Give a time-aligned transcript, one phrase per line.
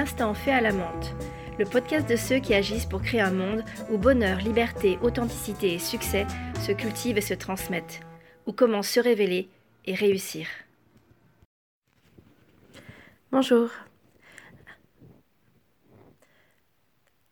[0.00, 1.14] l'instant fait à la menthe,
[1.58, 5.78] le podcast de ceux qui agissent pour créer un monde où bonheur, liberté, authenticité et
[5.78, 6.26] succès
[6.58, 8.00] se cultivent et se transmettent,
[8.46, 9.50] où comment se révéler
[9.84, 10.46] et réussir.
[13.30, 13.68] Bonjour.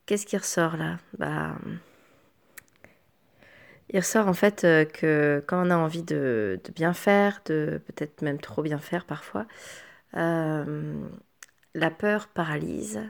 [0.05, 0.99] Qu'est-ce qui ressort là?
[1.17, 1.57] Bah
[3.89, 8.21] il ressort en fait euh, que quand on a envie de, bien faire, de peut-être
[8.21, 9.47] même trop bien faire parfois,
[10.19, 11.09] euh,
[11.75, 13.01] la peur paralyse.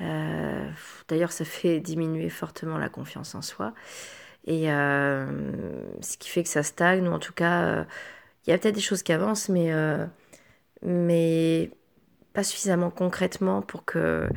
[0.00, 0.70] Euh,
[1.08, 3.74] d'ailleurs, ça fait diminuer fortement la confiance en soi.
[4.46, 7.86] Et ce qui fait que ça stagne, ou en tout cas,
[8.44, 9.70] il y a peut-être des choses qui avancent, mais,
[10.82, 11.70] mais
[12.32, 14.28] pas suffisamment concrètement pour que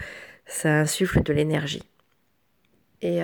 [0.46, 1.82] ça insuffle de l'énergie.
[3.02, 3.24] Et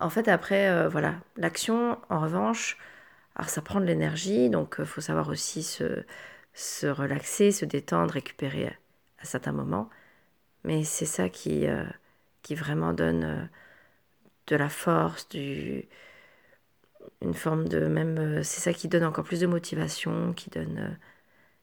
[0.00, 2.78] en fait, après, euh, voilà, l'action, en revanche,
[3.34, 6.04] alors ça prend de l'énergie, donc il euh, faut savoir aussi se,
[6.58, 8.68] se, relaxer, se détendre, récupérer
[9.18, 9.90] à, certains moments.
[10.64, 11.84] Mais c'est ça qui, euh,
[12.42, 13.48] qui vraiment donne
[14.48, 15.88] de la force, du,
[17.22, 18.42] une forme de même.
[18.44, 20.98] c'est ça qui donne encore plus de motivation, qui donne,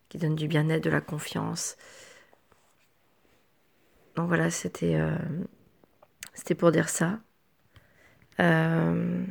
[0.10, 1.78] qui donne du bien-être, de la confiance.
[4.16, 4.98] Donc voilà, c'était
[6.36, 7.20] c'était pour dire ça.
[8.40, 9.26] Euh,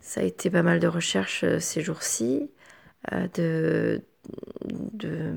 [0.00, 2.50] ça a été pas mal de recherches euh, ces jours-ci.
[3.12, 4.02] Euh, de,
[4.92, 5.34] de,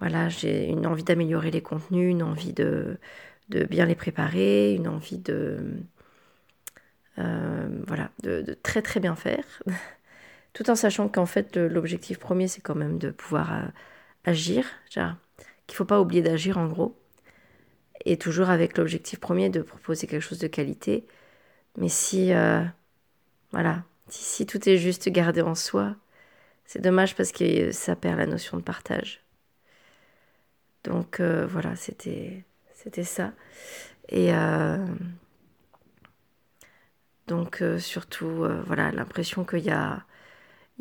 [0.00, 2.98] voilà, j'ai une envie d'améliorer les contenus, une envie de,
[3.50, 5.58] de bien les préparer, une envie de,
[7.86, 9.44] voilà, de, de, très très bien faire,
[10.52, 13.72] tout en sachant qu'en fait l'objectif premier c'est quand même de pouvoir
[14.24, 16.96] agir, qu'il ne faut pas oublier d'agir en gros.
[18.04, 21.06] Et toujours avec l'objectif premier de proposer quelque chose de qualité.
[21.78, 22.64] Mais si, euh,
[23.52, 25.96] voilà, si, tout est juste gardé en soi,
[26.70, 29.24] c'est dommage parce que ça perd la notion de partage.
[30.84, 32.44] Donc euh, voilà, c'était
[33.02, 33.32] ça.
[34.08, 34.86] Et euh,
[37.26, 40.04] donc surtout, voilà, l'impression qu'il y a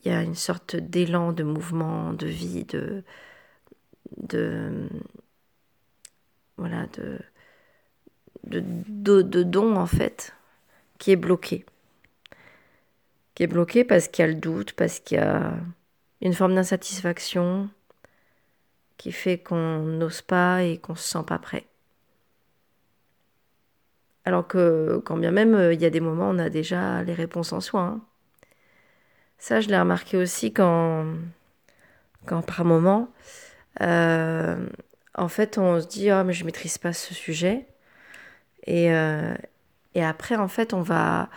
[0.04, 3.04] il y a une sorte d'élan, de mouvement, de vie, de
[4.18, 4.90] de
[6.58, 7.20] voilà, de,
[8.44, 10.36] de, de, don en fait,
[11.00, 11.66] qui est bloqué.
[13.34, 15.58] Qui est bloqué parce qu'il y a le doute, parce qu'il y a
[16.22, 17.70] une forme d'insatisfaction
[18.98, 21.66] qui fait qu'on n'ose pas et qu'on se sent pas prêt.
[24.26, 27.14] Alors que quand bien même euh, il y a des moments on a déjà les
[27.14, 27.82] réponses en soi.
[27.82, 28.02] Hein.
[29.40, 31.06] Ça, je l'ai remarqué aussi quand,
[32.26, 33.10] quand par moment,
[33.82, 34.68] euh,
[35.16, 37.66] en fait, on se dit, oh, mais je maîtrise pas ce sujet.
[38.68, 39.34] Et, euh,
[39.96, 41.30] et après, en fait, on va,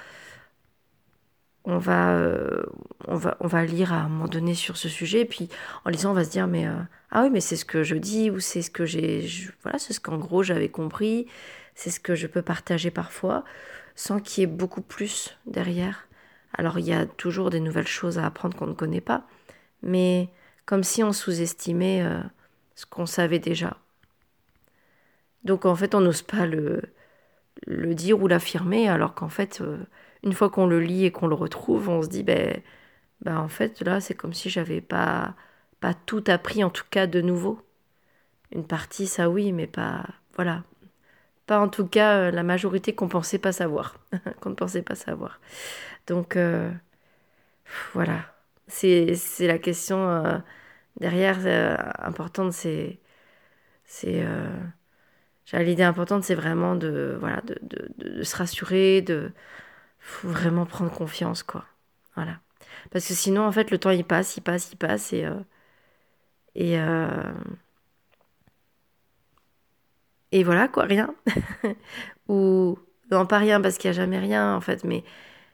[1.64, 2.62] on va, euh,
[3.06, 5.20] on va, on va lire à un moment donné sur ce sujet.
[5.20, 5.48] Et puis,
[5.84, 6.74] en lisant, on va se dire, mais euh,
[7.10, 9.26] ah oui, mais c'est ce que je dis ou c'est ce que j'ai,
[9.62, 11.26] voilà, c'est ce qu'en gros j'avais compris.
[11.74, 13.44] C'est ce que je peux partager parfois,
[13.94, 16.06] sans qu'il y ait beaucoup plus derrière.
[16.54, 19.26] Alors, il y a toujours des nouvelles choses à apprendre qu'on ne connaît pas,
[19.82, 20.28] mais
[20.66, 22.06] comme si on sous-estimait
[22.74, 23.78] ce qu'on savait déjà.
[25.44, 26.82] Donc en fait, on n'ose pas le,
[27.66, 29.78] le dire ou l'affirmer, alors qu'en fait, euh,
[30.22, 32.60] une fois qu'on le lit et qu'on le retrouve, on se dit, ben,
[33.22, 35.34] ben en fait, là, c'est comme si j'avais pas,
[35.80, 37.60] pas tout appris, en tout cas de nouveau.
[38.52, 40.06] Une partie, ça oui, mais pas,
[40.36, 40.64] voilà.
[41.46, 43.96] Pas en tout cas euh, la majorité qu'on pensait pas savoir,
[44.40, 45.40] qu'on ne pensait pas savoir.
[46.06, 46.70] Donc, euh,
[47.94, 48.26] voilà.
[48.68, 50.42] C'est la question
[50.98, 53.00] derrière, euh, importante, c'est.
[53.84, 54.24] c'est
[55.52, 57.58] L'idée importante, c'est vraiment de, voilà, de,
[57.98, 59.32] de, se rassurer, de
[60.02, 61.64] faut vraiment prendre confiance, quoi.
[62.14, 62.40] Voilà.
[62.90, 65.24] Parce que sinon, en fait, le temps, il passe, il passe, il passe, et.
[65.26, 65.40] Euh,
[66.54, 66.76] et,
[70.32, 71.14] et voilà, quoi, rien.
[72.28, 72.78] Ou.
[73.10, 75.04] Non, pas rien, parce qu'il n'y a jamais rien, en fait, mais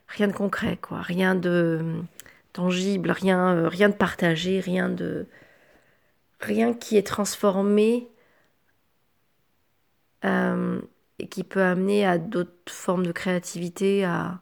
[0.09, 1.00] rien de concret, quoi.
[1.03, 2.03] Rien de
[2.53, 5.26] tangible, rien, euh, rien de partagé, rien de
[6.41, 8.09] rien qui est transformé
[10.24, 10.80] euh,
[11.18, 14.41] et qui peut amener à d'autres formes de créativité, à,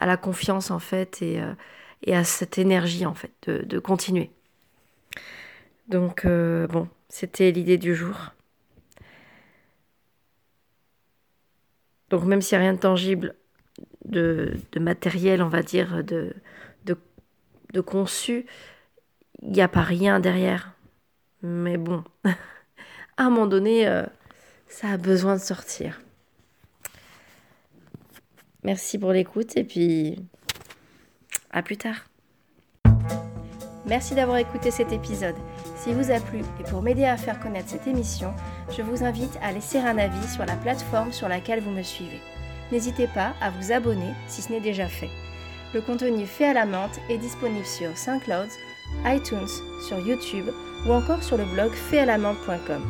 [0.00, 1.52] la confiance en fait et, euh,
[2.04, 4.30] et, à cette énergie en fait de, continuer.
[5.88, 8.32] Donc bon, c'était l'idée du jour.
[12.10, 13.34] Donc même s'il n'y a rien de tangible,
[14.04, 16.34] de, matériel, on va dire, de,
[17.72, 18.46] de conçu,
[19.42, 20.72] il n'y a pas rien derrière.
[21.42, 24.04] Mais bon, à un moment donné, euh,
[24.68, 26.00] ça a besoin de sortir.
[28.64, 30.18] Merci pour l'écoute et puis
[31.50, 32.08] à plus tard.
[33.86, 35.36] Merci d'avoir écouté cet épisode.
[35.76, 38.34] Si vous a plu et pour m'aider à faire connaître cette émission,
[38.76, 42.20] je vous invite à laisser un avis sur la plateforme sur laquelle vous me suivez.
[42.70, 45.08] N'hésitez pas à vous abonner si ce n'est déjà fait.
[45.72, 48.48] Le contenu fait à la menthe est disponible sur SoundCloud,
[49.06, 49.48] iTunes,
[49.86, 50.50] sur YouTube
[50.86, 52.82] ou encore sur le blog faitalamante.com.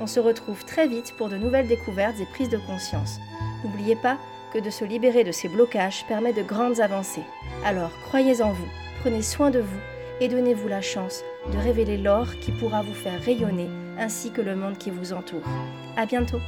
[0.00, 3.18] On se retrouve très vite pour de nouvelles découvertes et prises de conscience.
[3.64, 4.18] N'oubliez pas
[4.52, 7.24] que de se libérer de ces blocages permet de grandes avancées.
[7.64, 8.68] Alors croyez en vous,
[9.00, 9.80] prenez soin de vous
[10.20, 11.22] et donnez-vous la chance
[11.52, 15.42] de révéler l'or qui pourra vous faire rayonner ainsi que le monde qui vous entoure.
[15.96, 16.40] À bientôt!